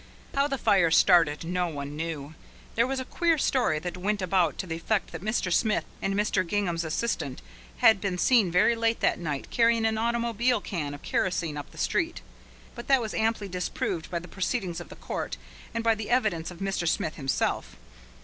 How 0.33 0.47
the 0.47 0.57
fire 0.57 0.89
started 0.89 1.43
no 1.43 1.67
one 1.67 1.89
ever 1.89 1.95
knew. 1.95 2.33
There 2.73 2.87
was 2.87 2.99
a 2.99 3.05
queer 3.05 3.37
story 3.37 3.77
that 3.77 3.97
went 3.97 4.19
about 4.19 4.57
to 4.57 4.65
the 4.65 4.75
effect 4.77 5.11
that 5.11 5.21
Mr. 5.21 5.53
Smith 5.53 5.85
and 6.01 6.15
Mr. 6.15 6.41
Gingham's 6.43 6.83
assistant 6.83 7.39
had 7.85 8.01
been 8.01 8.17
seen 8.17 8.49
very 8.49 8.75
late 8.75 8.99
that 9.01 9.19
night 9.19 9.51
carrying 9.51 9.85
an 9.85 9.99
automobile 9.99 10.59
can 10.59 10.95
of 10.95 11.03
kerosene 11.03 11.55
up 11.55 11.69
the 11.69 11.77
street. 11.77 12.21
But 12.73 12.87
that 12.87 12.99
was 12.99 13.13
amply 13.13 13.47
disproved 13.47 14.09
by 14.09 14.17
the 14.17 14.27
proceedings 14.27 14.79
of 14.79 14.89
the 14.89 14.95
court, 14.95 15.37
and 15.71 15.83
by 15.83 15.93
the 15.93 16.09
evidence 16.09 16.49
of 16.49 16.57
Mr. 16.57 16.87
Smith 16.87 17.13
himself. 17.17 17.75